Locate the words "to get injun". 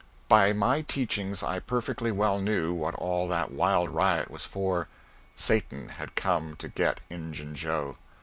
6.55-7.53